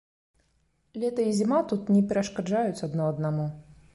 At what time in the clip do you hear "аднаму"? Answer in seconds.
3.13-3.45